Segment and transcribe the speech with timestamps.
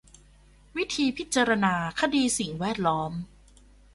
[0.77, 3.11] วิธีพิจารณาคดีสิ่งแวดล้อม